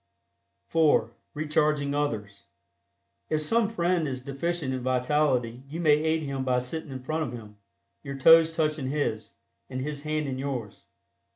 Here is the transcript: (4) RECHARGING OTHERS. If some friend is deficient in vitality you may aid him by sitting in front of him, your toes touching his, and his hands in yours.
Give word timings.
(4) 0.69 1.11
RECHARGING 1.35 1.93
OTHERS. 1.93 2.45
If 3.29 3.43
some 3.43 3.69
friend 3.69 4.07
is 4.07 4.23
deficient 4.23 4.73
in 4.73 4.81
vitality 4.81 5.61
you 5.69 5.79
may 5.79 5.91
aid 5.95 6.23
him 6.23 6.43
by 6.43 6.57
sitting 6.57 6.89
in 6.89 7.03
front 7.03 7.21
of 7.25 7.33
him, 7.33 7.57
your 8.01 8.17
toes 8.17 8.51
touching 8.51 8.89
his, 8.89 9.33
and 9.69 9.79
his 9.79 10.01
hands 10.01 10.25
in 10.27 10.39
yours. 10.39 10.85